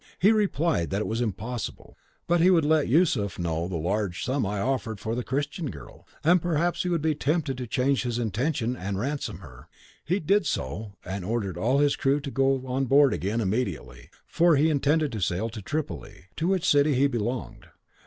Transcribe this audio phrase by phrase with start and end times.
[0.17, 1.95] He replied that it was impossible,
[2.25, 5.69] but he would let Yusuf know the large sum I had offered for the Christian
[5.69, 9.67] girl, and perhaps he would be tempted to change his intention and ransom her.
[10.03, 14.55] He did so, and ordered all his crew to go on board again immediately, for
[14.55, 17.67] he intended to sail to Tripoli, to which city he belonged.